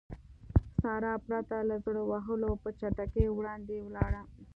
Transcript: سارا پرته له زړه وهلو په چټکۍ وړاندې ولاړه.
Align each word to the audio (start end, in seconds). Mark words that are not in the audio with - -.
سارا 0.81 1.13
پرته 1.25 1.57
له 1.69 1.75
زړه 1.85 2.01
وهلو 2.11 2.51
په 2.63 2.69
چټکۍ 2.79 3.27
وړاندې 3.31 3.75
ولاړه. 3.81 4.21